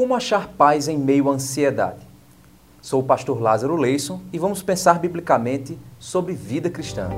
[0.00, 1.98] Como achar paz em meio à ansiedade?
[2.80, 7.10] Sou o pastor Lázaro Leison e vamos pensar biblicamente sobre vida cristã.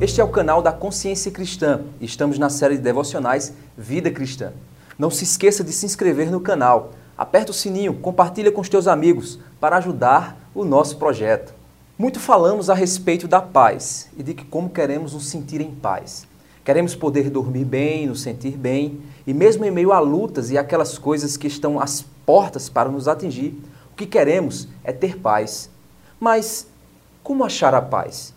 [0.00, 4.52] Este é o canal da Consciência Cristã e estamos na série de devocionais Vida Cristã.
[4.98, 8.88] Não se esqueça de se inscrever no canal, aperta o sininho, compartilha com os teus
[8.88, 11.61] amigos para ajudar o nosso projeto.
[12.02, 16.26] Muito falamos a respeito da paz e de que como queremos nos sentir em paz.
[16.64, 20.98] Queremos poder dormir bem, nos sentir bem, e mesmo em meio a lutas e aquelas
[20.98, 23.56] coisas que estão às portas para nos atingir,
[23.92, 25.70] o que queremos é ter paz.
[26.18, 26.66] Mas
[27.22, 28.34] como achar a paz?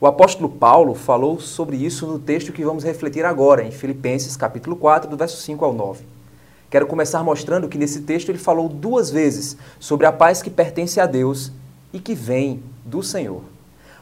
[0.00, 4.76] O apóstolo Paulo falou sobre isso no texto que vamos refletir agora, em Filipenses capítulo
[4.76, 6.04] 4, do verso 5 ao 9.
[6.70, 11.00] Quero começar mostrando que nesse texto ele falou duas vezes sobre a paz que pertence
[11.00, 11.50] a Deus
[11.92, 13.42] e que vem do Senhor.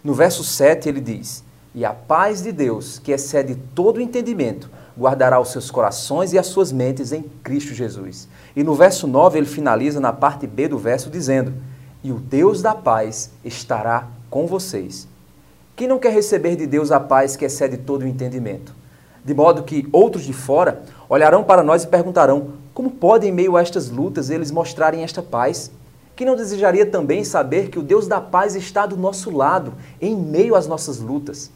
[0.02, 5.40] No verso 7 ele diz: E a paz de Deus, que excede todo entendimento, guardará
[5.40, 8.28] os seus corações e as suas mentes em Cristo Jesus.
[8.56, 11.54] E no verso 9 ele finaliza na parte B do verso dizendo:
[12.02, 15.06] E o Deus da paz estará com vocês.
[15.76, 18.74] Quem não quer receber de Deus a paz que excede todo o entendimento?
[19.24, 23.56] De modo que outros de fora olharão para nós e perguntarão: como podem, em meio
[23.56, 25.70] a estas lutas, eles mostrarem esta paz?
[26.18, 30.16] Que não desejaria também saber que o Deus da paz está do nosso lado, em
[30.16, 31.48] meio às nossas lutas?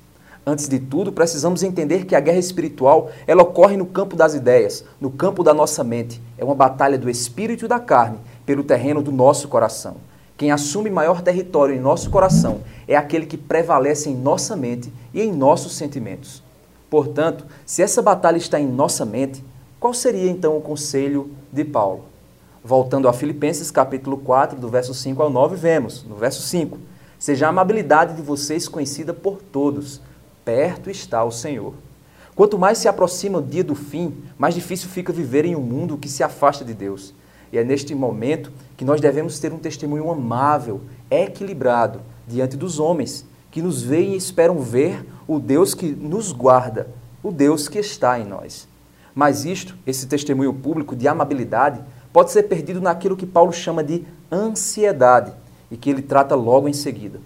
[0.46, 4.84] Antes de tudo, precisamos entender que a guerra espiritual, ela ocorre no campo das ideias,
[5.00, 6.22] no campo da nossa mente.
[6.38, 9.96] É uma batalha do espírito e da carne pelo terreno do nosso coração.
[10.36, 15.22] Quem assume maior território em nosso coração é aquele que prevalece em nossa mente e
[15.22, 16.40] em nossos sentimentos.
[16.88, 19.44] Portanto, se essa batalha está em nossa mente,
[19.80, 22.11] qual seria então o conselho de Paulo?
[22.64, 26.78] Voltando a Filipenses capítulo 4, do verso 5 ao 9, vemos, no verso 5,
[27.22, 30.00] Seja a amabilidade de vocês conhecida por todos,
[30.44, 31.72] perto está o Senhor.
[32.34, 35.96] Quanto mais se aproxima o dia do fim, mais difícil fica viver em um mundo
[35.96, 37.14] que se afasta de Deus.
[37.52, 43.24] E é neste momento que nós devemos ter um testemunho amável, equilibrado, diante dos homens,
[43.52, 46.88] que nos veem e esperam ver o Deus que nos guarda,
[47.22, 48.66] o Deus que está em nós.
[49.14, 51.80] Mas isto, esse testemunho público de amabilidade,
[52.12, 55.32] pode ser perdido naquilo que Paulo chama de ansiedade
[55.70, 57.20] e que ele trata logo em seguida.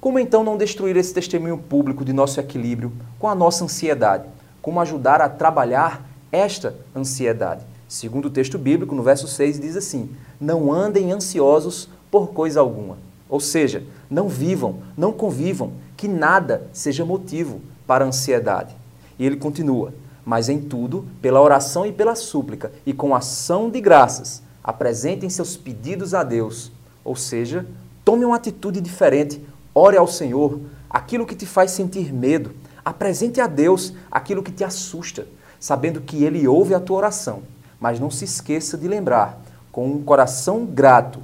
[0.00, 4.28] Como então não destruir esse testemunho público de nosso equilíbrio com a nossa ansiedade?
[4.60, 7.64] Como ajudar a trabalhar esta ansiedade?
[7.88, 10.10] Segundo o texto bíblico, no verso 6 diz assim:
[10.40, 12.98] Não andem ansiosos por coisa alguma.
[13.28, 18.76] Ou seja, não vivam, não convivam, que nada seja motivo para a ansiedade.
[19.18, 19.92] E ele continua:
[20.26, 25.56] mas em tudo, pela oração e pela súplica, e com ação de graças, apresentem seus
[25.56, 26.72] pedidos a Deus.
[27.04, 27.64] Ou seja,
[28.04, 29.40] tome uma atitude diferente,
[29.72, 30.58] ore ao Senhor,
[30.90, 32.52] aquilo que te faz sentir medo,
[32.84, 35.28] apresente a Deus aquilo que te assusta,
[35.60, 37.42] sabendo que Ele ouve a tua oração.
[37.78, 41.20] Mas não se esqueça de lembrar, com um coração grato,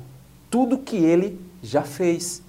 [0.49, 2.41] tudo que Ele já fez.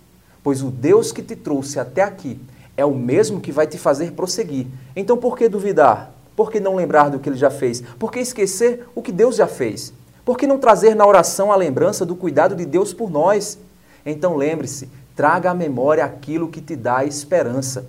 [0.44, 2.40] Pois o Deus que te trouxe até aqui
[2.78, 4.68] é o mesmo que vai te fazer prosseguir.
[4.96, 6.12] Então por que duvidar?
[6.36, 7.82] Por que não lembrar do que ele já fez?
[8.00, 9.94] Por que esquecer o que Deus já fez?
[10.26, 13.58] Por que não trazer na oração a lembrança do cuidado de Deus por nós?
[14.06, 17.86] Então lembre-se, traga à memória aquilo que te dá esperança.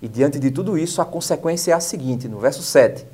[0.00, 3.06] E diante de tudo isso, a consequência é a seguinte, no verso 7.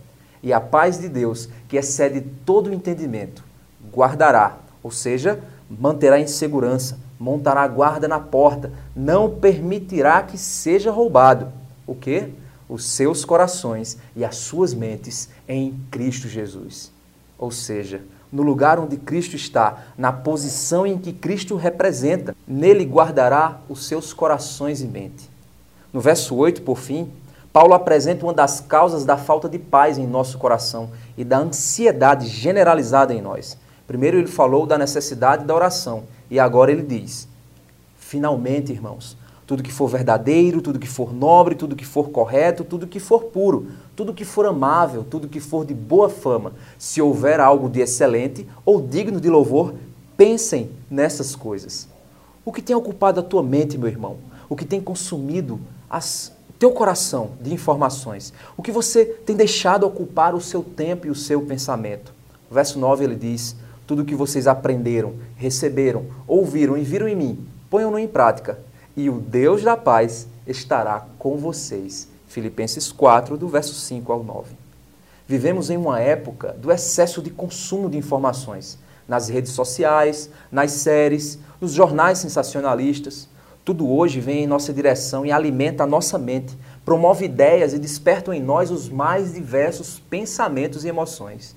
[0.42, 3.44] E a paz de Deus, que excede todo o entendimento,
[3.92, 11.52] guardará, ou seja, manterá em segurança, montará guarda na porta, não permitirá que seja roubado.
[11.86, 12.30] O quê?
[12.68, 16.92] Os seus corações e as suas mentes em Cristo Jesus.
[17.38, 23.60] Ou seja, no lugar onde Cristo está, na posição em que Cristo representa, nele guardará
[23.68, 25.30] os seus corações e mente.
[25.92, 27.10] No verso 8, por fim,
[27.52, 32.26] Paulo apresenta uma das causas da falta de paz em nosso coração e da ansiedade
[32.26, 33.56] generalizada em nós.
[33.86, 37.26] Primeiro, ele falou da necessidade da oração e agora ele diz:
[37.96, 39.16] finalmente, irmãos,
[39.48, 43.24] tudo que for verdadeiro, tudo que for nobre, tudo que for correto, tudo que for
[43.24, 46.52] puro, tudo que for amável, tudo que for de boa fama.
[46.78, 49.72] Se houver algo de excelente ou digno de louvor,
[50.18, 51.88] pensem nessas coisas.
[52.44, 54.18] O que tem ocupado a tua mente, meu irmão?
[54.50, 55.58] O que tem consumido
[55.88, 58.34] as, teu coração de informações?
[58.54, 62.12] O que você tem deixado ocupar o seu tempo e o seu pensamento?
[62.50, 63.56] verso 9 ele diz:
[63.86, 68.67] Tudo que vocês aprenderam, receberam, ouviram e viram em mim, ponham-no em prática
[68.98, 72.08] e o Deus da paz estará com vocês.
[72.26, 74.56] Filipenses 4, do verso 5 ao 9.
[75.24, 81.38] Vivemos em uma época do excesso de consumo de informações nas redes sociais, nas séries,
[81.60, 83.28] nos jornais sensacionalistas.
[83.64, 88.34] Tudo hoje vem em nossa direção e alimenta a nossa mente promove ideias e despertam
[88.34, 91.54] em nós os mais diversos pensamentos e emoções.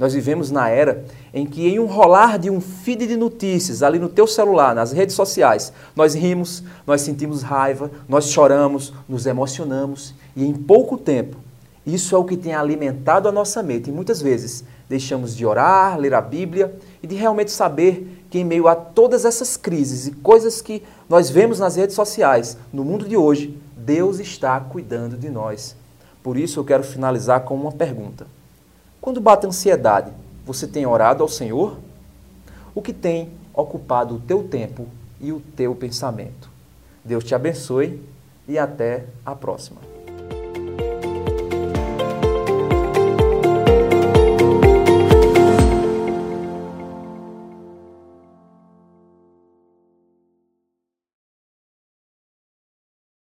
[0.00, 1.04] Nós vivemos na era
[1.34, 4.92] em que, em um rolar de um feed de notícias ali no teu celular, nas
[4.92, 11.36] redes sociais, nós rimos, nós sentimos raiva, nós choramos, nos emocionamos e em pouco tempo,
[11.84, 15.98] isso é o que tem alimentado a nossa mente e muitas vezes deixamos de orar,
[15.98, 20.12] ler a Bíblia e de realmente saber que, em meio a todas essas crises e
[20.12, 25.28] coisas que nós vemos nas redes sociais, no mundo de hoje, Deus está cuidando de
[25.28, 25.76] nós.
[26.22, 28.39] Por isso eu quero finalizar com uma pergunta.
[29.00, 30.12] Quando bate ansiedade,
[30.44, 31.78] você tem orado ao Senhor?
[32.74, 34.86] O que tem ocupado o teu tempo
[35.18, 36.50] e o teu pensamento?
[37.02, 38.02] Deus te abençoe
[38.46, 39.89] e até a próxima.